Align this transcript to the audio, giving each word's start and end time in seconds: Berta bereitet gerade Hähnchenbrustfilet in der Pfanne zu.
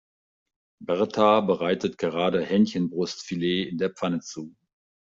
Berta 0.83 1.41
bereitet 1.41 1.99
gerade 1.99 2.41
Hähnchenbrustfilet 2.43 3.69
in 3.69 3.77
der 3.77 3.91
Pfanne 3.91 4.19
zu. 4.19 4.55